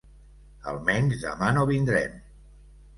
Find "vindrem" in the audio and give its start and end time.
1.75-2.21